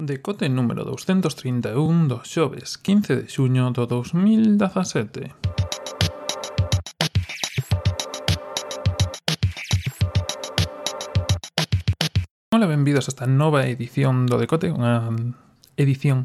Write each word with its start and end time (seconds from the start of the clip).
Decote 0.00 0.48
número 0.48 0.84
231 0.88 2.08
do 2.08 2.24
xoves 2.24 2.80
15 2.80 3.20
de 3.20 3.24
xuño 3.28 3.68
do 3.68 3.84
2017. 3.84 5.36
Ola, 12.48 12.64
benvidos 12.64 13.04
a 13.08 13.12
esta 13.12 13.28
nova 13.28 13.68
edición 13.68 14.24
do 14.24 14.40
Decote, 14.40 14.72
unha 14.72 15.12
edición 15.76 16.24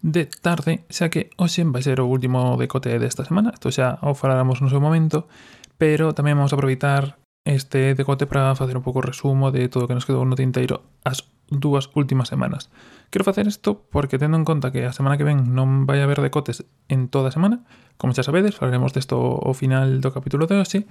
de 0.00 0.24
tarde, 0.24 0.88
xa 0.88 1.12
que 1.12 1.28
hoxe 1.36 1.68
vai 1.68 1.84
ser 1.84 2.00
o 2.00 2.08
último 2.08 2.56
decote 2.56 2.96
desta 2.96 3.28
semana, 3.28 3.52
isto 3.52 3.68
xa 3.68 4.00
o 4.00 4.16
faláramos 4.16 4.64
no 4.64 4.72
seu 4.72 4.80
momento, 4.80 5.28
pero 5.76 6.16
tamén 6.16 6.40
vamos 6.40 6.50
a 6.50 6.56
aproveitar 6.56 7.20
este 7.44 7.92
decote 7.92 8.24
para 8.24 8.56
facer 8.56 8.72
un 8.72 8.82
pouco 8.82 9.04
resumo 9.04 9.52
de 9.52 9.68
todo 9.68 9.84
o 9.84 9.88
que 9.88 10.00
nos 10.00 10.08
quedou 10.08 10.24
no 10.24 10.38
tinteiro 10.38 10.80
as 11.04 11.31
dúas 11.48 11.90
últimas 11.94 12.28
semanas. 12.28 12.70
Quero 13.10 13.24
facer 13.24 13.46
isto 13.46 13.84
porque 13.90 14.18
tendo 14.18 14.36
en 14.36 14.44
conta 14.44 14.72
que 14.72 14.86
a 14.86 14.92
semana 14.92 15.18
que 15.18 15.24
ven 15.24 15.52
non 15.52 15.84
vai 15.84 16.00
haber 16.00 16.20
decotes 16.24 16.64
en 16.88 17.08
toda 17.12 17.28
a 17.28 17.36
semana, 17.36 17.64
como 18.00 18.14
xa 18.16 18.24
sabedes, 18.24 18.56
falaremos 18.56 18.92
desto 18.96 19.16
ao 19.18 19.52
final 19.52 20.00
do 20.00 20.10
capítulo 20.14 20.48
de 20.48 20.56
hoxe, 20.56 20.88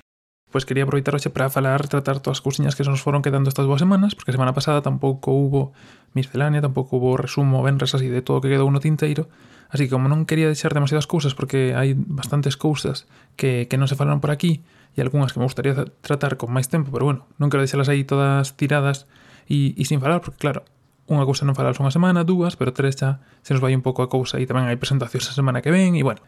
pois 0.51 0.67
quería 0.67 0.83
aproveitar 0.83 1.15
hoxe 1.15 1.31
para 1.31 1.49
falar, 1.49 1.87
tratar 1.87 2.19
todas 2.19 2.37
as 2.37 2.45
cousiñas 2.45 2.75
que 2.75 2.83
se 2.83 2.91
nos 2.91 3.01
foron 3.01 3.23
quedando 3.23 3.47
estas 3.47 3.65
dúas 3.65 3.79
semanas, 3.79 4.13
porque 4.13 4.31
a 4.31 4.37
semana 4.37 4.53
pasada 4.53 4.83
tampouco 4.83 5.31
hubo 5.31 5.71
miscelánea, 6.13 6.61
tampouco 6.61 6.99
hubo 6.99 7.15
resumo, 7.15 7.63
venres 7.63 7.95
así 7.95 8.11
de 8.11 8.21
todo 8.21 8.43
que 8.43 8.51
quedou 8.51 8.69
no 8.69 8.83
tinteiro, 8.83 9.31
así 9.71 9.87
que 9.87 9.95
como 9.95 10.11
non 10.11 10.27
quería 10.27 10.51
deixar 10.51 10.75
demasiadas 10.75 11.07
cousas, 11.07 11.33
porque 11.33 11.73
hai 11.73 11.95
bastantes 11.95 12.59
cousas 12.59 13.07
que, 13.39 13.65
que 13.71 13.79
non 13.79 13.87
se 13.87 13.95
falaron 13.95 14.19
por 14.19 14.29
aquí, 14.29 14.61
e 14.91 14.99
algunhas 14.99 15.31
que 15.31 15.39
me 15.39 15.47
gustaría 15.47 15.73
tratar 16.03 16.35
con 16.35 16.51
máis 16.51 16.67
tempo, 16.67 16.91
pero 16.91 17.07
bueno, 17.07 17.31
non 17.39 17.47
quero 17.47 17.63
deixalas 17.63 17.87
aí 17.87 18.03
todas 18.03 18.59
tiradas 18.59 19.07
e 19.49 19.81
sin 19.87 20.03
falar, 20.03 20.19
porque 20.19 20.41
claro, 20.41 20.67
unha 21.07 21.25
cousa 21.25 21.47
non 21.47 21.57
falar 21.57 21.73
unha 21.79 21.93
semana, 21.93 22.27
dúas, 22.27 22.59
pero 22.59 22.75
tres 22.75 22.99
xa 22.99 23.23
se 23.41 23.55
nos 23.55 23.63
vai 23.63 23.73
un 23.73 23.85
pouco 23.85 24.03
a 24.03 24.11
cousa 24.11 24.37
e 24.37 24.45
tamén 24.45 24.67
hai 24.67 24.77
presentacións 24.77 25.29
a 25.29 25.37
semana 25.37 25.63
que 25.63 25.73
ven 25.73 25.97
e 25.97 26.03
bueno, 26.03 26.21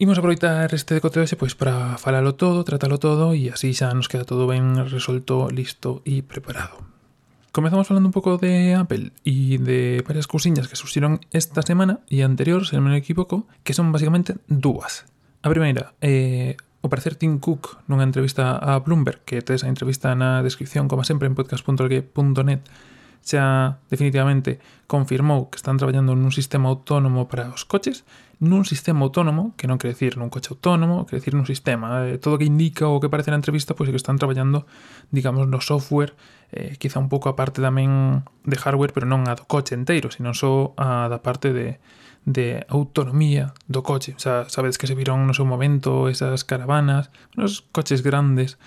Imos 0.00 0.14
aproveitar 0.14 0.70
este 0.78 0.94
decote 0.94 1.18
hoxe 1.18 1.34
pois 1.34 1.58
para 1.58 1.98
falalo 1.98 2.38
todo, 2.38 2.62
tratalo 2.62 3.02
todo 3.02 3.34
e 3.34 3.50
así 3.50 3.74
xa 3.74 3.90
nos 3.90 4.06
queda 4.06 4.22
todo 4.22 4.46
ben 4.46 4.86
resolto, 4.86 5.50
listo 5.50 6.06
e 6.06 6.22
preparado. 6.22 6.86
Comezamos 7.50 7.90
falando 7.90 8.06
un 8.06 8.14
pouco 8.14 8.38
de 8.38 8.78
Apple 8.78 9.10
e 9.26 9.58
de 9.58 9.98
varias 10.06 10.30
cousiñas 10.30 10.70
que 10.70 10.78
surxiron 10.78 11.18
esta 11.34 11.66
semana 11.66 12.06
e 12.06 12.22
anterior, 12.22 12.62
se 12.62 12.78
non 12.78 12.86
me 12.86 12.94
equivoco, 12.94 13.50
que 13.66 13.74
son 13.74 13.90
basicamente 13.90 14.38
dúas. 14.46 15.02
A 15.42 15.50
primeira, 15.50 15.98
eh, 15.98 16.54
O 16.80 16.86
parecer 16.86 17.18
Tim 17.18 17.42
Cook 17.42 17.82
nunha 17.90 18.06
entrevista 18.06 18.54
a 18.54 18.78
Bloomberg, 18.78 19.26
que 19.26 19.42
tes 19.42 19.66
a 19.66 19.68
entrevista 19.68 20.14
na 20.14 20.46
descripción, 20.46 20.86
como 20.86 21.02
sempre, 21.02 21.26
en 21.26 21.34
podcast.org.net, 21.34 22.62
xa 23.18 23.82
definitivamente 23.90 24.62
confirmou 24.86 25.50
que 25.50 25.58
están 25.58 25.74
traballando 25.74 26.14
nun 26.14 26.30
sistema 26.30 26.70
autónomo 26.70 27.26
para 27.26 27.50
os 27.50 27.66
coches, 27.66 28.06
nun 28.38 28.62
sistema 28.62 29.02
autónomo, 29.02 29.58
que 29.58 29.66
non 29.66 29.82
quere 29.82 29.98
decir 29.98 30.14
nun 30.14 30.30
coche 30.30 30.54
autónomo, 30.54 31.02
quere 31.04 31.18
decir 31.18 31.34
nun 31.34 31.50
sistema. 31.50 32.06
Eh, 32.06 32.22
todo 32.22 32.38
o 32.38 32.40
que 32.40 32.46
indica 32.46 32.86
ou 32.86 33.02
que 33.02 33.10
parece 33.10 33.34
na 33.34 33.42
entrevista, 33.42 33.74
pois 33.74 33.90
é 33.90 33.92
que 33.92 33.98
están 33.98 34.14
traballando, 34.14 34.62
digamos, 35.10 35.50
no 35.50 35.58
software, 35.58 36.14
eh, 36.54 36.78
quizá 36.78 37.02
un 37.02 37.10
pouco 37.10 37.26
a 37.26 37.34
parte 37.34 37.58
tamén 37.58 38.22
de 38.46 38.54
hardware, 38.54 38.94
pero 38.94 39.10
non 39.10 39.26
a 39.26 39.34
do 39.34 39.44
coche 39.50 39.74
enteiro, 39.74 40.14
sino 40.14 40.30
só 40.30 40.78
a 40.78 41.10
da 41.10 41.18
parte 41.18 41.50
de, 41.50 41.82
de 42.24 42.66
autonomía 42.68 43.54
do 43.66 43.82
coche. 43.82 44.14
O 44.16 44.20
sea, 44.20 44.48
sabedes 44.48 44.78
que 44.78 44.86
se 44.86 44.94
viron 44.94 45.26
no 45.26 45.34
seu 45.34 45.44
momento 45.44 46.08
esas 46.08 46.42
caravanas, 46.42 47.10
unos 47.36 47.66
coches 47.70 48.02
grandes 48.02 48.58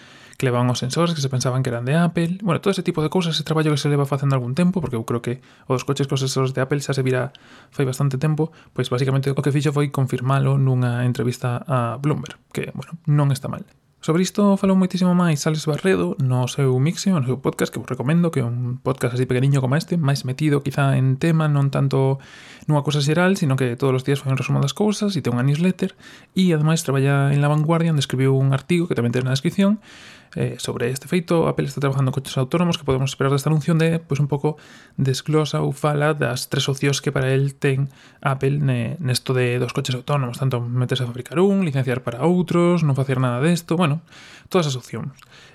que 0.42 0.50
levaban 0.50 0.74
os 0.74 0.82
sensores 0.82 1.14
que 1.14 1.22
se 1.22 1.30
pensaban 1.30 1.62
que 1.62 1.70
eran 1.70 1.86
de 1.86 1.94
Apple. 1.94 2.40
Bueno, 2.42 2.62
todo 2.62 2.72
ese 2.72 2.82
tipo 2.82 3.06
de 3.06 3.14
cousas, 3.14 3.36
ese 3.36 3.44
traballo 3.44 3.70
que 3.70 3.78
se 3.78 3.90
leva 3.90 4.10
facendo 4.10 4.34
algún 4.34 4.56
tempo, 4.56 4.82
porque 4.82 4.98
eu 4.98 5.06
creo 5.06 5.22
que 5.22 5.38
os 5.70 5.86
coches 5.86 6.10
cos 6.10 6.26
sensores 6.26 6.58
de 6.58 6.66
Apple 6.66 6.82
xa 6.82 6.98
se 6.98 7.06
vira 7.06 7.30
fai 7.70 7.86
bastante 7.86 8.18
tempo, 8.18 8.50
pois 8.74 8.90
basicamente 8.90 9.30
o 9.30 9.38
que 9.38 9.54
fixo 9.54 9.70
foi 9.70 9.94
confirmalo 9.94 10.58
nunha 10.58 11.06
entrevista 11.06 11.62
a 11.70 12.02
Bloomberg, 12.02 12.42
que, 12.50 12.74
bueno, 12.74 12.98
non 13.06 13.30
está 13.30 13.54
mal. 13.54 13.62
Sobre 14.02 14.24
isto 14.26 14.58
falou 14.58 14.74
moitísimo 14.74 15.14
máis 15.14 15.46
Alex 15.46 15.70
Barredo 15.70 16.18
no 16.18 16.50
seu 16.50 16.74
mixio, 16.82 17.14
no 17.14 17.22
seu 17.22 17.38
podcast 17.38 17.70
que 17.70 17.78
vos 17.78 17.86
recomendo, 17.86 18.34
que 18.34 18.42
é 18.42 18.44
un 18.44 18.82
podcast 18.82 19.14
así 19.14 19.30
pequeniño 19.30 19.62
como 19.62 19.78
este, 19.78 19.94
máis 19.94 20.26
metido 20.26 20.66
quizá 20.66 20.98
en 20.98 21.22
tema, 21.22 21.46
non 21.46 21.70
tanto 21.70 22.18
nunha 22.66 22.82
cousa 22.82 22.98
xeral, 22.98 23.38
sino 23.38 23.54
que 23.54 23.78
todos 23.78 24.02
os 24.02 24.02
días 24.02 24.18
fai 24.18 24.34
un 24.34 24.42
resumo 24.42 24.58
das 24.58 24.74
cousas 24.74 25.14
e 25.14 25.22
ten 25.22 25.38
unha 25.38 25.46
newsletter. 25.46 25.94
E 26.34 26.50
ademais 26.50 26.82
traballa 26.82 27.30
en 27.30 27.46
La 27.46 27.54
Vanguardia 27.54 27.94
onde 27.94 28.02
escribiu 28.02 28.34
un 28.34 28.58
artigo 28.58 28.90
que 28.90 28.98
tamén 28.98 29.14
ten 29.14 29.22
na 29.22 29.38
descripción 29.38 29.78
eh, 30.36 30.56
sobre 30.60 30.90
este 30.90 31.08
feito, 31.08 31.48
Apple 31.48 31.68
está 31.68 31.82
trabajando 31.82 32.12
coches 32.12 32.38
autónomos 32.38 32.78
que 32.78 32.84
podemos 32.84 33.12
esperar 33.12 33.32
desta 33.32 33.50
anuncio 33.50 33.76
de, 33.76 34.00
pois 34.00 34.20
un 34.24 34.32
pouco 34.32 34.56
desglosa 34.96 35.60
ou 35.60 35.76
fala 35.76 36.16
das 36.16 36.48
tres 36.48 36.72
opcións 36.72 37.04
que 37.04 37.12
para 37.12 37.36
el 37.36 37.56
ten 37.56 37.92
Apple 38.24 38.64
ne, 38.64 38.96
nesto 39.04 39.36
de 39.36 39.60
dos 39.60 39.76
coches 39.76 39.96
autónomos, 39.96 40.40
tanto 40.40 40.64
meterse 40.64 41.04
a 41.04 41.12
fabricar 41.12 41.40
un, 41.44 41.68
licenciar 41.68 42.00
para 42.06 42.24
outros, 42.24 42.84
non 42.88 42.96
facer 42.96 43.20
nada 43.20 43.44
desto, 43.44 43.76
bueno, 43.76 44.00
todas 44.48 44.72
as 44.72 44.80
opcións. 44.80 45.12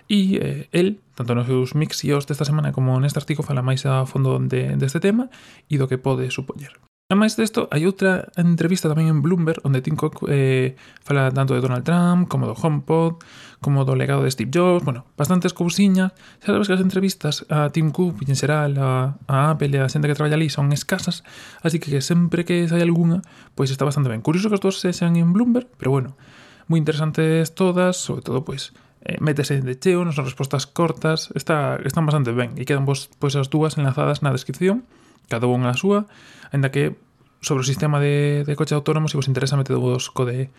E 0.06 0.38
eh, 0.38 0.68
el, 0.76 1.00
tanto 1.16 1.32
nos 1.32 1.48
seus 1.48 1.72
mixios 1.72 2.28
desta 2.28 2.44
semana 2.44 2.70
como 2.70 2.96
neste 3.00 3.16
artigo, 3.16 3.40
fala 3.40 3.64
máis 3.64 3.82
a 3.88 4.04
fondo 4.04 4.36
de, 4.38 4.76
deste 4.76 5.00
tema 5.00 5.32
e 5.72 5.80
do 5.80 5.88
que 5.88 5.96
pode 5.96 6.28
supoñer. 6.28 6.76
A 7.06 7.14
máis 7.14 7.38
desto, 7.38 7.70
hai 7.70 7.86
outra 7.86 8.34
entrevista 8.34 8.90
tamén 8.90 9.06
en 9.06 9.22
Bloomberg 9.22 9.62
onde 9.62 9.78
Tim 9.78 9.94
Cook 9.94 10.26
eh, 10.26 10.74
fala 11.06 11.30
tanto 11.30 11.54
de 11.54 11.62
Donald 11.62 11.86
Trump 11.86 12.26
como 12.26 12.50
do 12.50 12.58
HomePod, 12.58 13.22
como 13.62 13.86
do 13.86 13.94
legado 13.94 14.26
de 14.26 14.34
Steve 14.34 14.50
Jobs, 14.50 14.82
bueno, 14.82 15.06
bastantes 15.14 15.54
cousiñas. 15.54 16.10
Xa 16.42 16.50
sabes 16.50 16.66
que 16.66 16.74
as 16.74 16.82
entrevistas 16.82 17.46
a 17.46 17.70
Tim 17.70 17.94
Cook, 17.94 18.26
en 18.26 18.34
xeral, 18.34 18.74
a, 18.82 19.22
a 19.30 19.54
Apple 19.54 19.70
e 19.70 19.78
a 19.78 19.86
xente 19.86 20.10
que 20.10 20.18
traballa 20.18 20.34
ali 20.34 20.50
son 20.50 20.74
escasas, 20.74 21.22
así 21.62 21.78
que, 21.78 21.94
que 21.94 22.02
sempre 22.02 22.42
que 22.42 22.66
sai 22.66 22.82
algunha, 22.82 23.22
pois 23.54 23.70
está 23.70 23.86
bastante 23.86 24.10
ben. 24.10 24.18
Curioso 24.18 24.50
que 24.50 24.58
as 24.58 24.62
dúas 24.66 24.82
sexan 24.82 25.14
en 25.14 25.30
Bloomberg, 25.30 25.70
pero 25.78 25.94
bueno, 25.94 26.18
moi 26.66 26.82
interesantes 26.82 27.54
todas, 27.54 28.02
sobre 28.02 28.26
todo, 28.26 28.42
pois, 28.42 28.74
eh, 29.06 29.14
métese 29.22 29.62
de 29.62 29.78
cheo, 29.78 30.02
non 30.02 30.10
son 30.10 30.26
respostas 30.26 30.66
cortas, 30.66 31.30
está, 31.38 31.78
están 31.86 32.02
bastante 32.02 32.34
ben 32.34 32.58
e 32.58 32.66
quedan 32.66 32.82
vos, 32.82 33.06
pois 33.22 33.38
as 33.38 33.46
dúas 33.46 33.78
enlazadas 33.78 34.26
na 34.26 34.34
descripción 34.34 34.82
cada 35.26 35.48
unha 35.50 35.72
a 35.72 35.78
súa, 35.78 36.06
aínda 36.52 36.70
que 36.70 36.96
sobre 37.40 37.62
o 37.62 37.68
sistema 37.68 38.00
de, 38.00 38.42
de 38.42 38.54
coche 38.56 38.74
autónomo, 38.74 39.08
se 39.08 39.16
vos 39.16 39.28
interesa, 39.28 39.56
metedo 39.56 39.78
vos 39.78 40.10
co 40.10 40.26
de, 40.26 40.50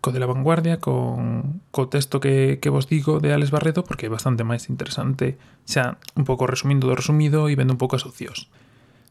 co 0.00 0.12
de 0.12 0.20
la 0.20 0.30
vanguardia, 0.30 0.78
con 0.78 1.60
co 1.70 1.88
texto 1.90 2.20
que, 2.20 2.58
que 2.62 2.70
vos 2.70 2.86
digo 2.86 3.18
de 3.18 3.34
Alex 3.34 3.50
Barredo, 3.50 3.82
porque 3.82 4.06
é 4.06 4.12
bastante 4.12 4.46
máis 4.46 4.70
interesante, 4.70 5.40
xa 5.66 5.98
un 6.14 6.22
pouco 6.22 6.46
resumindo 6.46 6.86
do 6.86 6.94
resumido 6.94 7.50
e 7.50 7.58
vendo 7.58 7.74
un 7.74 7.80
pouco 7.80 7.98
as 7.98 8.06
opcións. 8.06 8.46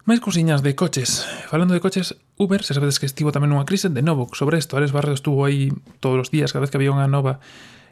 Máis 0.08 0.24
cousiñas 0.24 0.64
de 0.64 0.72
coches. 0.72 1.28
Falando 1.52 1.76
de 1.76 1.84
coches, 1.84 2.16
Uber, 2.40 2.64
se 2.64 2.72
sabedes 2.72 2.96
que 2.96 3.10
estivo 3.10 3.36
tamén 3.36 3.52
unha 3.52 3.68
crise, 3.68 3.92
de 3.92 4.00
novo, 4.00 4.32
sobre 4.32 4.56
isto, 4.56 4.80
Alex 4.80 4.96
Barredo 4.96 5.20
estuvo 5.20 5.44
aí 5.44 5.68
todos 6.00 6.16
os 6.16 6.32
días, 6.32 6.56
cada 6.56 6.64
vez 6.64 6.72
que 6.72 6.80
había 6.80 6.96
unha 6.96 7.12
nova 7.12 7.44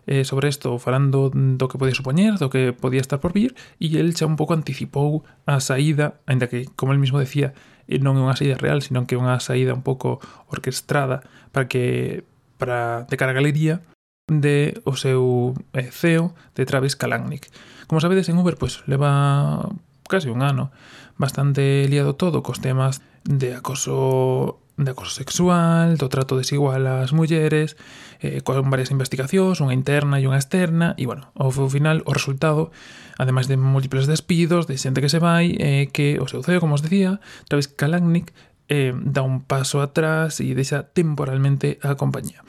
eh, 0.07 0.23
sobre 0.23 0.49
isto 0.49 0.77
falando 0.79 1.29
do 1.33 1.65
que 1.67 1.77
podía 1.77 1.97
supoñer, 1.97 2.37
do 2.37 2.49
que 2.49 2.73
podía 2.73 3.01
estar 3.01 3.19
por 3.19 3.33
vir, 3.33 3.57
e 3.81 3.97
el 3.97 4.13
xa 4.13 4.29
un 4.29 4.37
pouco 4.37 4.53
anticipou 4.53 5.25
a 5.49 5.59
saída, 5.59 6.21
aínda 6.29 6.47
que, 6.47 6.69
como 6.77 6.93
el 6.93 7.01
mismo 7.01 7.17
decía, 7.17 7.57
eh, 7.89 7.99
non 7.99 8.17
é 8.17 8.21
unha 8.21 8.37
saída 8.37 8.57
real, 8.57 8.81
senón 8.81 9.09
que 9.09 9.17
é 9.17 9.21
unha 9.21 9.37
saída 9.41 9.73
un 9.73 9.85
pouco 9.85 10.21
orquestrada 10.49 11.25
para 11.51 11.65
que 11.69 12.25
para 12.57 13.03
de 13.09 13.15
cara 13.17 13.33
a 13.33 13.37
galería 13.37 13.83
de 14.27 14.81
o 14.85 14.97
seu 14.97 15.53
eh, 15.73 15.91
CEO 15.91 16.33
de 16.57 16.65
Travis 16.65 16.95
Kalanick. 16.97 17.49
Como 17.85 18.01
sabedes, 18.01 18.29
en 18.29 18.37
Uber 18.41 18.57
pois 18.57 18.81
pues, 18.81 18.87
leva 18.89 19.69
casi 20.07 20.29
un 20.29 20.41
ano 20.41 20.71
bastante 21.17 21.87
liado 21.87 22.15
todo 22.15 22.43
cos 22.43 22.61
temas 22.61 23.01
de 23.23 23.55
acoso 23.55 24.59
de 24.77 24.91
acoso 24.91 25.11
sexual, 25.11 25.95
do 25.95 26.11
trato 26.11 26.35
desigual 26.35 26.83
ás 26.87 27.15
mulleres, 27.15 27.79
eh, 28.19 28.43
con 28.43 28.67
varias 28.67 28.91
investigacións, 28.91 29.63
unha 29.63 29.71
interna 29.71 30.19
e 30.19 30.27
unha 30.27 30.35
externa, 30.35 30.93
e, 30.99 31.07
bueno, 31.07 31.31
ao 31.35 31.51
final, 31.51 32.03
o 32.03 32.11
resultado, 32.11 32.75
ademais 33.15 33.47
de 33.47 33.55
múltiples 33.55 34.03
despidos, 34.07 34.67
de 34.67 34.75
xente 34.75 34.99
que 34.99 35.11
se 35.11 35.23
vai, 35.23 35.55
eh, 35.59 35.87
que 35.95 36.19
o 36.19 36.27
seu 36.27 36.43
CEO, 36.43 36.59
como 36.59 36.75
os 36.75 36.83
decía, 36.83 37.23
Travis 37.47 37.71
Kalanick, 37.71 38.35
eh, 38.67 38.91
dá 38.93 39.21
un 39.23 39.45
paso 39.47 39.79
atrás 39.79 40.43
e 40.43 40.51
deixa 40.51 40.91
temporalmente 40.91 41.79
a 41.79 41.95
compañía. 41.95 42.43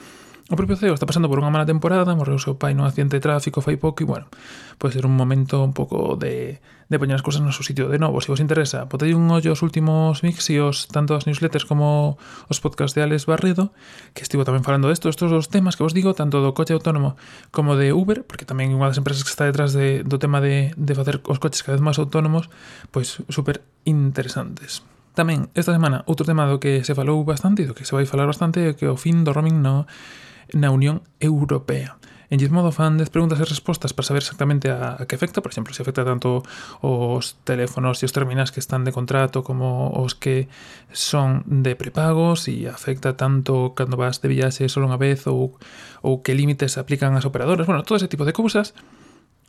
O 0.47 0.55
propio 0.55 0.77
Ceo 0.77 0.95
está 0.95 1.11
pasando 1.11 1.27
por 1.27 1.43
unha 1.43 1.51
mala 1.51 1.67
temporada, 1.67 2.15
morreu 2.15 2.39
o 2.39 2.45
seu 2.45 2.55
pai 2.55 2.71
nun 2.71 2.87
accidente 2.87 3.19
de 3.19 3.25
tráfico 3.27 3.59
fai 3.59 3.75
pouco 3.75 3.99
e, 3.99 4.07
bueno, 4.07 4.31
pode 4.79 4.95
ser 4.95 5.03
un 5.03 5.19
momento 5.19 5.59
un 5.59 5.75
pouco 5.75 6.15
de, 6.15 6.63
de 6.87 6.97
poñer 7.03 7.19
as 7.19 7.27
cousas 7.27 7.43
no 7.43 7.51
seu 7.51 7.67
sitio 7.67 7.91
de 7.91 7.99
novo. 7.99 8.23
Se 8.23 8.31
vos 8.31 8.39
interesa, 8.39 8.87
potei 8.87 9.11
un 9.11 9.27
ollo 9.27 9.51
aos 9.51 9.67
últimos 9.67 10.23
mixios, 10.23 10.87
tanto 10.87 11.19
as 11.19 11.27
newsletters 11.27 11.67
como 11.67 12.15
os 12.47 12.63
podcasts 12.63 12.95
de 12.95 13.03
Alex 13.03 13.27
Barredo, 13.27 13.75
que 14.15 14.23
estivo 14.23 14.47
tamén 14.47 14.63
falando 14.63 14.87
desto, 14.87 15.11
estos 15.11 15.35
dos 15.35 15.51
temas 15.51 15.75
que 15.75 15.83
vos 15.83 15.91
digo, 15.91 16.15
tanto 16.15 16.39
do 16.39 16.55
coche 16.55 16.79
autónomo 16.79 17.19
como 17.51 17.75
de 17.75 17.91
Uber, 17.91 18.23
porque 18.23 18.47
tamén 18.47 18.71
unha 18.71 18.87
das 18.87 19.03
empresas 19.03 19.27
que 19.27 19.35
está 19.35 19.51
detrás 19.51 19.75
de, 19.75 20.07
do 20.07 20.23
tema 20.23 20.39
de, 20.39 20.71
de 20.79 20.95
facer 20.95 21.19
os 21.27 21.43
coches 21.43 21.67
cada 21.67 21.75
vez 21.75 21.83
máis 21.83 21.99
autónomos, 21.99 22.47
pois 22.95 23.19
super 23.35 23.67
interesantes. 23.83 24.87
Tamén, 25.19 25.51
esta 25.59 25.75
semana, 25.75 26.07
outro 26.07 26.23
tema 26.23 26.47
do 26.47 26.63
que 26.63 26.87
se 26.87 26.95
falou 26.95 27.19
bastante 27.27 27.65
e 27.65 27.67
do 27.67 27.75
que 27.75 27.83
se 27.83 27.99
vai 27.99 28.07
falar 28.07 28.31
bastante 28.31 28.63
é 28.63 28.79
que 28.79 28.87
o 28.87 28.95
fin 28.95 29.27
do 29.27 29.35
roaming 29.35 29.59
no 29.59 29.91
na 30.53 30.71
Unión 30.71 31.03
Europea. 31.21 31.97
En 32.29 32.41
Gizmodo 32.41 32.75
fan 32.75 32.99
10 32.99 33.11
preguntas 33.15 33.39
e 33.39 33.47
respostas 33.47 33.95
para 33.95 34.03
saber 34.03 34.23
exactamente 34.27 34.67
a, 34.67 34.99
a 34.99 35.07
que 35.07 35.15
afecta, 35.15 35.39
por 35.39 35.55
exemplo, 35.55 35.71
se 35.71 35.83
afecta 35.83 36.03
tanto 36.03 36.43
os 36.83 37.39
teléfonos 37.47 38.03
e 38.03 38.05
os 38.07 38.11
terminais 38.11 38.51
que 38.51 38.59
están 38.59 38.83
de 38.83 38.91
contrato 38.91 39.47
como 39.47 39.95
os 39.95 40.19
que 40.19 40.51
son 40.91 41.47
de 41.47 41.79
prepagos 41.79 42.51
e 42.51 42.67
afecta 42.67 43.15
tanto 43.15 43.79
cando 43.79 43.95
vas 43.95 44.19
de 44.19 44.27
viaxe 44.27 44.67
só 44.67 44.83
unha 44.83 44.99
vez 44.99 45.31
ou, 45.31 45.55
ou 46.03 46.27
que 46.27 46.35
límites 46.35 46.75
aplican 46.83 47.15
as 47.15 47.23
operadoras. 47.23 47.71
Bueno, 47.71 47.87
todo 47.87 47.95
ese 47.95 48.11
tipo 48.11 48.27
de 48.27 48.35
cousas 48.35 48.75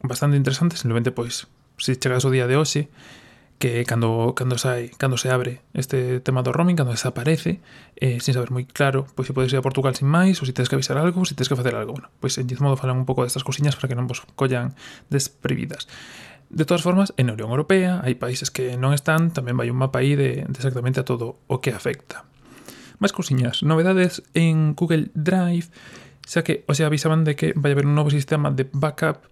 bastante 0.05 0.37
interesantes, 0.37 0.85
simplemente 0.85 1.09
pois 1.09 1.49
se 1.81 1.97
chegas 1.97 2.29
o 2.29 2.33
día 2.33 2.45
de 2.45 2.61
hoxe 2.61 2.93
que 3.57 3.85
cando, 3.85 4.33
cando 4.35 4.57
sai, 4.57 4.89
cando 4.97 5.17
se 5.17 5.29
abre 5.29 5.61
este 5.73 6.19
tema 6.21 6.45
do 6.45 6.53
roaming, 6.53 6.77
cando 6.77 6.93
desaparece, 6.93 7.59
eh, 7.97 8.21
sin 8.21 8.37
saber 8.37 8.53
moi 8.53 8.69
claro, 8.69 9.09
pois 9.17 9.25
se 9.25 9.33
podes 9.33 9.49
ir 9.49 9.57
a 9.57 9.65
Portugal 9.65 9.97
sin 9.97 10.05
máis, 10.05 10.37
ou 10.37 10.45
se 10.45 10.53
tens 10.53 10.69
que 10.69 10.77
avisar 10.77 10.97
algo, 11.01 11.17
ou 11.17 11.25
se 11.25 11.33
tens 11.33 11.49
que 11.49 11.57
facer 11.57 11.73
algo. 11.73 11.97
Bueno, 11.97 12.13
pois 12.21 12.37
en 12.37 12.45
modo 12.61 12.77
falan 12.77 13.01
un 13.01 13.09
pouco 13.09 13.25
destas 13.25 13.41
cousiñas 13.41 13.73
para 13.73 13.89
que 13.89 13.97
non 13.97 14.05
vos 14.05 14.21
collan 14.37 14.77
desprevidas. 15.09 15.89
De 16.53 16.63
todas 16.63 16.85
formas, 16.85 17.11
en 17.17 17.27
a 17.27 17.33
Unión 17.33 17.49
Europea 17.49 17.99
hai 18.05 18.13
países 18.13 18.53
que 18.53 18.77
non 18.77 18.93
están, 18.93 19.33
tamén 19.33 19.57
vai 19.57 19.73
un 19.73 19.81
mapa 19.81 20.05
aí 20.05 20.13
de, 20.13 20.45
de 20.45 20.57
exactamente 20.57 21.01
a 21.01 21.07
todo 21.07 21.41
o 21.49 21.57
que 21.57 21.73
afecta. 21.73 22.29
Máis 23.01 23.11
cousiñas, 23.11 23.65
novedades 23.65 24.21
en 24.37 24.77
Google 24.77 25.09
Drive, 25.17 25.73
xa 26.29 26.45
que, 26.45 26.61
o 26.69 26.77
sea, 26.77 26.93
avisaban 26.93 27.25
de 27.25 27.33
que 27.33 27.57
vai 27.57 27.73
haber 27.73 27.89
un 27.89 27.97
novo 27.97 28.13
sistema 28.13 28.53
de 28.53 28.69
backup 28.69 29.25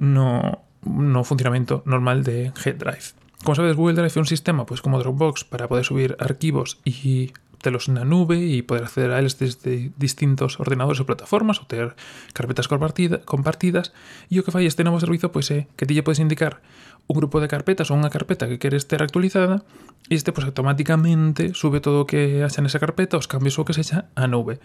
no, 0.00 0.64
no 0.88 1.20
funcionamento 1.22 1.84
normal 1.84 2.24
de 2.24 2.50
G 2.56 2.72
Drive. 2.72 3.27
Como 3.44 3.54
sabes, 3.54 3.76
Google 3.76 3.94
Drive 3.94 4.16
é 4.16 4.20
un 4.20 4.26
sistema 4.26 4.66
pues, 4.66 4.82
como 4.82 4.98
Dropbox 4.98 5.44
para 5.44 5.68
poder 5.68 5.86
subir 5.86 6.16
arquivos 6.18 6.82
e 6.82 7.30
telos 7.58 7.90
na 7.90 8.06
nube 8.06 8.38
e 8.38 8.62
poder 8.62 8.86
acceder 8.86 9.10
a 9.10 9.18
eles 9.18 9.38
desde 9.38 9.90
distintos 9.98 10.62
ordenadores 10.62 11.02
ou 11.02 11.06
plataformas 11.06 11.58
ou 11.58 11.66
ter 11.66 11.94
carpetas 12.32 12.70
compartida, 12.70 13.18
compartidas. 13.26 13.90
e 14.30 14.38
o 14.38 14.44
que 14.46 14.54
fai 14.54 14.66
este 14.66 14.86
novo 14.86 15.02
servizo, 15.02 15.34
pois 15.34 15.50
é 15.50 15.58
eh, 15.58 15.64
que 15.74 15.86
ti 15.86 15.94
lle 15.94 16.06
podes 16.06 16.22
indicar 16.22 16.62
un 17.10 17.14
grupo 17.18 17.42
de 17.42 17.50
carpetas 17.50 17.90
ou 17.90 17.98
unha 17.98 18.12
carpeta 18.12 18.46
que 18.46 18.62
queres 18.62 18.86
ter 18.86 19.02
actualizada 19.02 19.66
e 20.06 20.14
este 20.14 20.30
pois 20.30 20.46
automáticamente 20.46 21.54
sube 21.54 21.82
todo 21.82 22.06
o 22.06 22.08
que 22.08 22.46
haxa 22.46 22.62
nesa 22.62 22.78
carpeta, 22.78 23.18
os 23.18 23.26
cambios 23.26 23.58
ou 23.58 23.66
que 23.66 23.74
sexa 23.74 24.06
a 24.14 24.30
nube. 24.30 24.62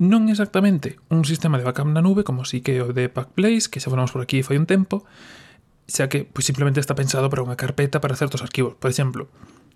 Non 0.00 0.26
exactamente 0.32 0.98
un 1.12 1.22
sistema 1.28 1.60
de 1.60 1.66
backup 1.68 1.86
na 1.86 2.02
nube 2.02 2.24
como 2.24 2.48
si 2.48 2.64
que 2.64 2.80
o 2.80 2.90
de 2.90 3.12
Packplace, 3.12 3.68
que 3.68 3.78
xa 3.78 3.92
falamos 3.92 4.10
por 4.10 4.24
aquí 4.24 4.40
fai 4.40 4.56
un 4.56 4.66
tempo, 4.66 5.04
xa 5.88 6.08
que 6.08 6.24
pois, 6.24 6.46
simplemente 6.46 6.80
está 6.80 6.96
pensado 6.96 7.28
para 7.28 7.44
unha 7.44 7.58
carpeta 7.58 8.00
para 8.00 8.16
certos 8.16 8.40
arquivos. 8.40 8.76
Por 8.76 8.88
exemplo, 8.88 9.28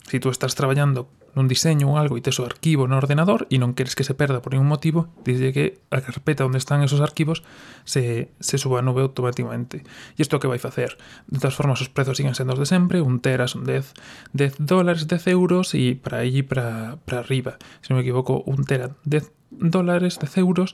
se 0.08 0.16
si 0.16 0.20
tú 0.20 0.30
estás 0.30 0.54
traballando 0.56 1.12
nun 1.36 1.46
diseño 1.46 1.92
ou 1.92 2.00
algo 2.00 2.16
e 2.16 2.24
tes 2.24 2.40
o 2.40 2.48
arquivo 2.48 2.88
no 2.88 2.96
ordenador 2.96 3.44
e 3.52 3.60
non 3.60 3.76
queres 3.76 3.92
que 3.92 4.02
se 4.02 4.16
perda 4.16 4.40
por 4.40 4.56
ningún 4.56 4.66
motivo, 4.66 5.12
dixe 5.22 5.52
que 5.52 5.84
a 5.92 6.00
carpeta 6.00 6.48
onde 6.48 6.56
están 6.56 6.80
esos 6.80 7.04
arquivos 7.04 7.44
se, 7.84 8.32
se 8.40 8.56
suba 8.56 8.80
a 8.80 8.84
nube 8.84 9.04
automáticamente. 9.04 9.84
E 10.16 10.24
isto 10.24 10.34
o 10.34 10.40
que 10.40 10.48
vai 10.48 10.58
facer? 10.58 10.96
De 11.28 11.38
todas 11.38 11.54
formas, 11.54 11.84
os 11.84 11.92
prezos 11.92 12.16
siguen 12.16 12.32
sendo 12.32 12.56
os 12.56 12.60
de 12.60 12.66
sempre, 12.66 13.04
un 13.04 13.20
tera 13.20 13.46
son 13.46 13.68
10, 13.68 13.92
10 14.32 14.64
dólares, 14.64 15.06
10 15.06 15.28
euros 15.28 15.76
e 15.76 15.94
para 15.94 16.24
aí 16.24 16.40
para, 16.40 16.96
para 17.04 17.20
arriba. 17.20 17.60
Se 17.84 17.92
non 17.92 18.00
me 18.00 18.04
equivoco, 18.08 18.42
un 18.48 18.64
tera 18.64 18.96
10 19.04 19.28
dólares, 19.52 20.16
10 20.18 20.40
euros, 20.40 20.72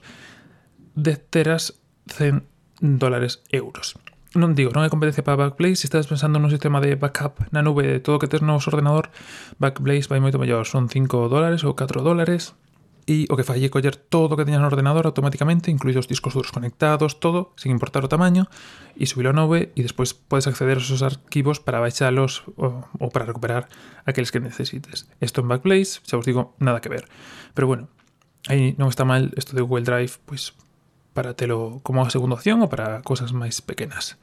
10 0.94 1.18
teras 1.28 1.74
100 2.06 2.46
dólares 2.80 3.42
euros 3.50 3.98
non 4.34 4.58
digo, 4.58 4.74
non 4.74 4.82
hai 4.82 4.90
competencia 4.90 5.22
para 5.22 5.38
Backblaze, 5.38 5.84
se 5.84 5.86
estás 5.86 6.10
pensando 6.10 6.42
nun 6.42 6.50
sistema 6.50 6.82
de 6.82 6.98
backup 6.98 7.46
na 7.54 7.62
nube 7.62 7.86
de 7.86 8.00
todo 8.02 8.18
o 8.18 8.20
que 8.20 8.30
tes 8.30 8.42
no 8.42 8.58
ordenador, 8.58 9.14
Backblaze 9.62 10.10
vai 10.10 10.18
moito 10.18 10.42
mellor, 10.42 10.66
son 10.66 10.90
5 10.90 11.30
dólares 11.30 11.62
ou 11.62 11.78
4 11.78 12.02
dólares, 12.02 12.58
e 13.06 13.28
o 13.28 13.36
que 13.36 13.44
fai 13.44 13.60
é 13.64 13.68
coller 13.68 13.96
todo 13.96 14.32
o 14.32 14.36
que 14.36 14.48
teñas 14.48 14.64
no 14.64 14.68
ordenador 14.68 15.04
automáticamente, 15.04 15.70
incluídos 15.70 16.08
os 16.08 16.10
discos 16.10 16.32
duros 16.32 16.50
conectados, 16.50 17.20
todo, 17.20 17.52
sin 17.56 17.70
importar 17.70 18.04
o 18.04 18.08
tamaño, 18.08 18.48
e 18.96 19.04
subilo 19.04 19.30
a 19.30 19.36
nube 19.36 19.76
e 19.76 19.80
despois 19.84 20.16
podes 20.16 20.48
acceder 20.48 20.80
aos 20.80 20.88
esos 20.88 21.04
arquivos 21.04 21.60
para 21.60 21.84
baixalos 21.84 22.48
ou, 22.56 22.88
ou 22.96 23.08
para 23.12 23.28
recuperar 23.28 23.68
aqueles 24.08 24.32
que 24.32 24.40
necesites. 24.40 25.04
Isto 25.20 25.44
en 25.44 25.52
Backblaze, 25.52 26.00
xa 26.02 26.16
vos 26.16 26.24
digo, 26.24 26.56
nada 26.58 26.80
que 26.80 26.88
ver. 26.88 27.04
Pero 27.52 27.68
bueno, 27.68 27.92
aí 28.48 28.72
non 28.80 28.88
está 28.88 29.04
mal 29.04 29.30
isto 29.36 29.52
de 29.52 29.60
Google 29.60 29.84
Drive, 29.84 30.16
pois 30.24 30.56
para 31.14 31.38
telo 31.38 31.78
como 31.86 32.02
segunda 32.10 32.34
opción 32.34 32.60
ou 32.60 32.68
para 32.68 33.00
cosas 33.06 33.30
máis 33.30 33.62
pequenas. 33.62 34.18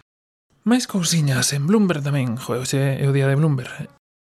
Máis 0.67 0.85
cousiñas 0.85 1.55
en 1.57 1.65
Bloomberg 1.65 2.05
tamén, 2.05 2.37
joe, 2.37 2.61
hoxe 2.61 3.01
é 3.01 3.07
o 3.07 3.15
día 3.15 3.25
de 3.25 3.39
Bloomberg. 3.39 3.89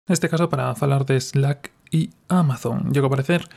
Neste 0.10 0.28
caso 0.28 0.50
para 0.52 0.76
falar 0.76 1.06
de 1.06 1.16
Slack 1.22 1.77
e 1.92 2.10
Amazon. 2.28 2.92
Llego 2.92 3.08
a 3.08 3.14
parecer, 3.14 3.48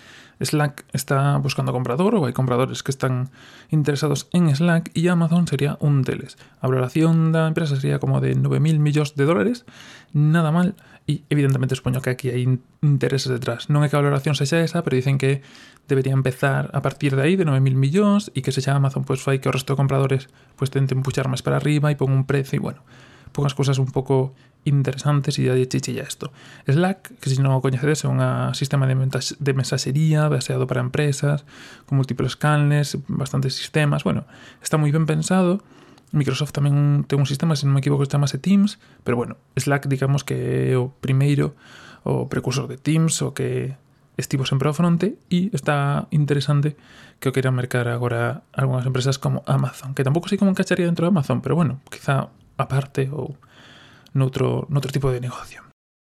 Slack 0.40 0.86
está 0.92 1.36
buscando 1.36 1.72
comprador 1.72 2.16
ou 2.16 2.24
hai 2.24 2.32
compradores 2.32 2.80
que 2.80 2.88
están 2.88 3.28
interesados 3.68 4.32
en 4.32 4.48
Slack 4.48 4.88
e 4.96 5.04
Amazon 5.12 5.44
sería 5.44 5.76
un 5.84 6.00
deles. 6.00 6.40
A 6.64 6.66
valoración 6.66 7.28
da 7.28 7.44
empresa 7.44 7.76
sería 7.76 8.00
como 8.00 8.24
de 8.24 8.32
9.000 8.32 8.80
millóns 8.80 9.12
de 9.12 9.28
dólares, 9.28 9.68
nada 10.16 10.48
mal, 10.48 10.80
e 11.04 11.28
evidentemente 11.28 11.76
supoño 11.76 12.00
que 12.00 12.08
aquí 12.08 12.32
hai 12.32 12.48
intereses 12.80 13.28
detrás. 13.28 13.68
Non 13.68 13.84
é 13.84 13.92
que 13.92 14.00
a 14.00 14.02
valoración 14.02 14.32
sexa 14.32 14.64
esa, 14.64 14.80
pero 14.80 14.96
dicen 14.96 15.20
que 15.20 15.44
debería 15.84 16.16
empezar 16.16 16.72
a 16.72 16.80
partir 16.80 17.12
de 17.20 17.22
aí 17.28 17.36
de 17.36 17.44
9.000 17.44 17.76
millóns 17.76 18.32
e 18.32 18.40
que 18.40 18.54
se 18.54 18.64
xa 18.64 18.72
Amazon 18.72 19.04
pois 19.04 19.20
fai 19.20 19.44
que 19.44 19.50
o 19.50 19.54
resto 19.54 19.76
de 19.76 19.80
compradores 19.80 20.32
pois 20.56 20.72
tenten 20.72 21.04
puxar 21.04 21.28
máis 21.28 21.44
para 21.44 21.60
arriba 21.60 21.92
e 21.92 22.00
pon 22.00 22.08
un 22.08 22.24
prezo 22.24 22.56
e 22.56 22.64
bueno, 22.64 22.80
pon 23.36 23.44
as 23.44 23.52
cousas 23.52 23.76
un 23.76 23.92
pouco 23.92 24.32
interesantes 24.64 25.38
e 25.38 25.48
de 25.48 25.66
chichilla 25.66 26.04
isto. 26.04 26.32
Slack, 26.68 27.16
que 27.20 27.28
se 27.32 27.40
non 27.40 27.56
o 27.56 27.64
coñecedes, 27.64 28.04
é 28.04 28.08
un 28.08 28.20
sistema 28.52 28.84
de, 28.84 28.94
de 28.94 29.52
mensaxería 29.56 30.28
baseado 30.28 30.68
para 30.68 30.84
empresas, 30.84 31.48
con 31.88 31.96
múltiples 31.96 32.36
canles, 32.36 32.98
bastantes 33.08 33.56
sistemas, 33.56 34.04
bueno, 34.04 34.28
está 34.60 34.76
moi 34.76 34.92
ben 34.92 35.08
pensado, 35.08 35.64
Microsoft 36.12 36.50
tamén 36.50 37.06
ten 37.06 37.22
un 37.22 37.28
sistema, 37.28 37.54
se 37.54 37.64
non 37.64 37.78
me 37.78 37.80
equivoco, 37.80 38.02
chamase 38.04 38.42
Teams, 38.42 38.82
pero 39.06 39.14
bueno, 39.14 39.38
Slack, 39.54 39.86
digamos 39.86 40.26
que 40.26 40.74
é 40.74 40.76
o 40.76 40.90
primeiro, 40.98 41.54
o 42.02 42.26
precursor 42.26 42.66
de 42.66 42.76
Teams, 42.76 43.22
o 43.22 43.30
que 43.30 43.78
estivo 44.20 44.44
sempre 44.44 44.68
ao 44.68 44.76
fronte 44.76 45.16
e 45.32 45.48
está 45.56 46.10
interesante 46.12 46.76
que 47.22 47.30
o 47.30 47.32
queiran 47.32 47.56
mercar 47.56 47.88
agora 47.88 48.44
algunhas 48.52 48.84
empresas 48.84 49.16
como 49.16 49.46
Amazon, 49.48 49.96
que 49.96 50.04
tampouco 50.04 50.28
sei 50.28 50.36
como 50.36 50.52
encaixaría 50.52 50.84
dentro 50.84 51.06
de 51.06 51.14
Amazon, 51.14 51.40
pero 51.40 51.56
bueno, 51.56 51.80
quizá 51.88 52.28
aparte 52.60 53.08
ou 53.08 53.38
noutro, 54.12 54.66
noutro 54.70 54.92
tipo 54.92 55.10
de 55.10 55.20
negocio. 55.20 55.62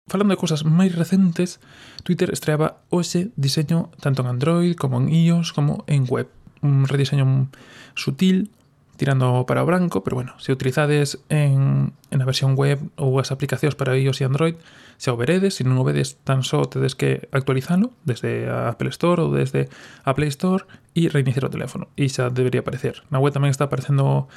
Falando 0.06 0.34
de 0.34 0.38
cousas 0.38 0.62
máis 0.62 0.94
recentes, 0.94 1.58
Twitter 2.06 2.30
estreaba 2.30 2.86
hoxe 2.94 3.34
diseño 3.34 3.90
tanto 3.98 4.22
en 4.22 4.30
Android 4.30 4.78
como 4.78 5.02
en 5.02 5.10
iOS 5.10 5.50
como 5.50 5.82
en 5.90 6.06
web. 6.06 6.30
Un 6.62 6.86
rediseño 6.86 7.50
sutil, 7.98 8.54
tirando 8.96 9.44
para 9.50 9.62
o 9.62 9.66
branco, 9.66 10.06
pero 10.06 10.14
bueno, 10.14 10.38
se 10.38 10.54
utilizades 10.54 11.18
en, 11.28 11.92
en 12.14 12.18
a 12.22 12.28
versión 12.28 12.54
web 12.54 12.78
ou 12.94 13.18
as 13.18 13.34
aplicacións 13.34 13.74
para 13.74 13.98
iOS 13.98 14.22
e 14.22 14.30
Android, 14.30 14.56
se 14.94 15.10
o 15.10 15.18
veredes, 15.18 15.58
se 15.58 15.66
non 15.66 15.74
o 15.76 15.82
vedes, 15.82 16.22
tan 16.22 16.46
só 16.46 16.64
tedes 16.70 16.94
que 16.94 17.26
actualizalo 17.34 17.90
desde 18.06 18.46
a 18.46 18.72
Apple 18.72 18.94
Store 18.94 19.26
ou 19.26 19.34
desde 19.34 19.68
a 20.06 20.14
Play 20.14 20.30
Store 20.30 20.64
e 20.94 21.10
reiniciar 21.10 21.44
o 21.44 21.52
teléfono. 21.52 21.90
E 21.98 22.06
xa 22.06 22.30
debería 22.30 22.62
aparecer. 22.62 23.04
Na 23.12 23.18
web 23.18 23.34
tamén 23.34 23.50
está 23.50 23.66
aparecendo 23.68 24.30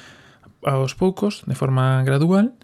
aos 0.66 0.92
poucos, 0.98 1.46
de 1.46 1.56
forma 1.56 2.02
gradual, 2.02 2.58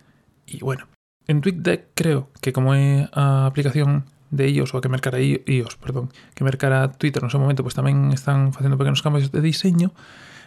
Y 0.47 0.61
bueno, 0.61 0.87
en 1.27 1.41
TweetDeck 1.41 1.89
creo 1.95 2.31
que 2.41 2.53
como 2.53 2.75
es 2.75 3.09
ah, 3.13 3.47
aplicación 3.47 4.07
de 4.31 4.51
iOS 4.51 4.75
o 4.75 4.81
que 4.81 4.89
mercara 4.89 5.21
iOS, 5.21 5.77
perdón, 5.77 6.11
que 6.35 6.45
mercara 6.45 6.93
Twitter 6.93 7.23
en 7.23 7.31
seu 7.31 7.43
momento, 7.43 7.63
pues 7.63 7.75
tamén 7.75 8.11
están 8.15 8.55
facendo 8.55 8.79
pequenos 8.79 9.03
cambios 9.03 9.31
de 9.31 9.43
diseño 9.43 9.95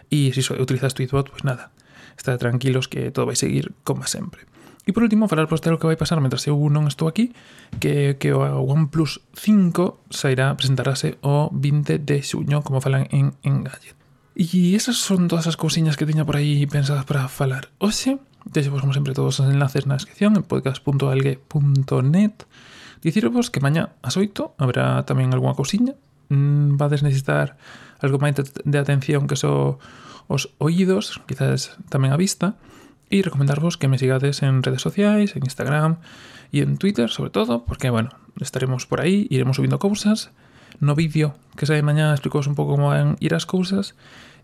e 0.10 0.34
se 0.34 0.41
si 0.41 0.51
utilizas 0.56 0.96
Tweetbot, 0.96 1.29
pues 1.29 1.44
nada, 1.44 1.72
está 2.18 2.36
tranquilos 2.38 2.88
que 2.88 3.12
todo 3.12 3.29
vai 3.29 3.38
seguir 3.38 3.75
como 3.84 4.08
sempre. 4.08 4.50
E 4.88 4.96
por 4.96 5.06
último, 5.06 5.29
falar 5.29 5.46
pois 5.46 5.62
de 5.62 5.70
o 5.70 5.77
que 5.77 5.86
vai 5.86 6.00
pasar 6.00 6.18
mentras 6.18 6.50
eu 6.50 6.58
non 6.72 6.89
estou 6.89 7.06
aquí, 7.06 7.36
que, 7.77 8.18
que 8.18 8.34
o 8.34 8.41
OnePlus 8.41 9.22
5 9.38 10.10
sairá, 10.10 10.56
presentarase 10.58 11.22
o 11.22 11.53
20 11.53 12.01
de 12.01 12.18
xuño, 12.25 12.65
como 12.65 12.82
falan 12.82 13.06
en, 13.13 13.38
Engadget. 13.46 13.94
E 14.34 14.74
esas 14.74 14.98
son 14.98 15.27
todas 15.27 15.46
as 15.46 15.60
cousiñas 15.60 16.00
que 16.00 16.08
tiña 16.08 16.25
por 16.25 16.39
aí 16.39 16.65
pensadas 16.65 17.06
para 17.06 17.27
falar. 17.27 17.70
Oxe, 17.77 18.18
deixo 18.50 18.74
como 18.74 18.94
sempre, 18.94 19.13
todos 19.13 19.39
os 19.39 19.46
enlaces 19.46 19.86
na 19.86 19.96
descripción 19.96 20.34
en 20.34 20.44
podcast.algue.net 20.44 22.36
Dicirvos 23.01 23.48
que 23.48 23.63
mañá 23.63 23.96
ás 24.03 24.20
8 24.20 24.60
habrá 24.60 25.08
tamén 25.08 25.32
algunha 25.32 25.56
cousiña. 25.56 25.96
Mm, 26.27 26.75
Vades 26.75 27.00
necesitar 27.00 27.56
algo 28.03 28.20
máis 28.20 28.36
de 28.36 28.77
atención 28.77 29.24
que 29.24 29.39
só 29.39 29.79
os 30.27 30.51
oídos, 30.60 31.24
quizás 31.24 31.79
tamén 31.88 32.12
a 32.12 32.20
vista. 32.20 32.60
E 33.08 33.24
recomendarvos 33.24 33.79
que 33.79 33.88
me 33.88 33.98
sigades 33.98 34.44
en 34.44 34.62
redes 34.62 34.84
sociais, 34.84 35.34
en 35.39 35.48
Instagram 35.48 36.03
e 36.51 36.60
en 36.62 36.75
Twitter, 36.75 37.08
sobre 37.08 37.32
todo, 37.32 37.63
porque, 37.63 37.89
bueno, 37.89 38.12
estaremos 38.38 38.86
por 38.86 39.00
aí, 39.00 39.25
iremos 39.32 39.58
subindo 39.58 39.79
cousas. 39.79 40.36
No 40.84 40.94
vídeo 40.94 41.39
que 41.56 41.65
sai 41.65 41.79
mañá 41.82 42.12
explicos 42.12 42.51
un 42.51 42.56
pouco 42.60 42.75
como 42.75 42.91
van 42.91 43.15
ir 43.24 43.32
as 43.32 43.48
cousas. 43.48 43.96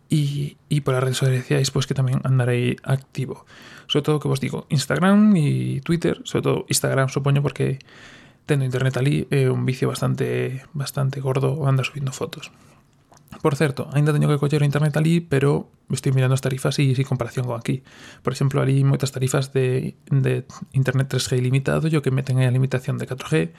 E, 0.09 0.57
e 0.69 0.81
por 0.81 0.93
as 0.93 1.03
redes 1.03 1.17
sociais 1.17 1.69
pois 1.74 1.89
que 1.89 1.97
tamén 1.97 2.21
andarei 2.21 2.77
activo. 2.85 3.45
Sobre 3.89 4.05
todo 4.05 4.21
que 4.21 4.29
vos 4.29 4.41
digo, 4.41 4.65
Instagram 4.69 5.33
e 5.38 5.81
Twitter, 5.81 6.21
sobre 6.25 6.43
todo 6.45 6.57
Instagram 6.69 7.09
supoño 7.09 7.41
porque 7.41 7.81
tendo 8.45 8.65
internet 8.65 8.97
ali 8.97 9.25
é 9.33 9.50
un 9.50 9.65
vicio 9.65 9.89
bastante 9.89 10.62
bastante 10.74 11.21
gordo 11.21 11.65
andar 11.65 11.85
subindo 11.85 12.13
fotos. 12.13 12.53
Por 13.41 13.55
certo, 13.55 13.89
aínda 13.93 14.13
teño 14.13 14.29
que 14.29 14.39
coller 14.39 14.62
o 14.62 14.65
internet 14.65 14.95
ali, 14.97 15.19
pero 15.19 15.69
estou 15.91 16.13
mirando 16.13 16.33
as 16.33 16.41
tarifas 16.41 16.77
e 16.79 16.95
sin 16.95 17.05
comparación 17.05 17.45
con 17.45 17.57
aquí. 17.57 17.83
Por 18.24 18.33
exemplo, 18.33 18.62
ali 18.62 18.81
moitas 18.81 19.12
tarifas 19.12 19.51
de, 19.53 19.93
internet 20.74 21.07
3G 21.12 21.38
ilimitado 21.38 21.85
e 21.89 21.93
o 21.97 22.01
que 22.01 22.13
meten 22.13 22.41
é 22.41 22.47
a 22.47 22.53
limitación 22.53 22.97
de 22.97 23.05
4G 23.05 23.53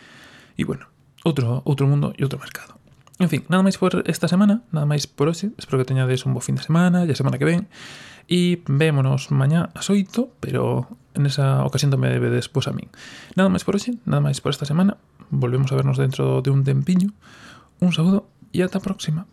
e, 0.57 0.63
bueno, 0.65 0.91
outro 1.23 1.85
mundo 1.87 2.17
e 2.17 2.23
outro 2.25 2.41
mercado. 2.41 2.79
En 3.19 3.33
fin, 3.33 3.49
nada 3.49 3.65
máis 3.65 3.81
por 3.81 4.05
esta 4.05 4.29
semana, 4.29 4.61
nada 4.77 4.85
máis 4.85 5.09
por 5.09 5.33
hoxe. 5.33 5.49
Espero 5.57 5.81
que 5.81 5.89
teñades 5.89 6.29
un 6.29 6.37
bo 6.37 6.45
fin 6.45 6.61
de 6.61 6.65
semana 6.65 7.05
e 7.05 7.11
a 7.11 7.17
semana 7.17 7.41
que 7.41 7.49
ven. 7.49 7.65
E 8.29 8.61
vémonos 8.69 9.33
mañá 9.33 9.73
ás 9.73 9.89
8, 9.89 10.37
pero 10.37 10.85
en 11.17 11.25
esa 11.25 11.65
ocasión 11.65 11.89
tamén 11.89 12.13
debe 12.13 12.29
despois 12.29 12.69
a 12.69 12.77
min. 12.77 12.93
Nada 13.33 13.49
máis 13.49 13.65
por 13.65 13.77
hoxe, 13.77 13.97
nada 14.05 14.21
máis 14.21 14.45
por 14.45 14.53
esta 14.53 14.69
semana. 14.69 15.01
Volvemos 15.33 15.73
a 15.73 15.79
vernos 15.81 15.97
dentro 15.97 16.45
de 16.45 16.53
un 16.53 16.61
tempiño. 16.63 17.17
Un 17.81 17.97
saúdo 17.97 18.29
e 18.53 18.61
ata 18.61 18.79
a 18.79 18.85
próxima. 18.85 19.29